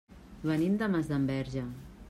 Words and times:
Venim 0.51 0.79
de 0.79 0.89
Masdenverge. 0.95 1.67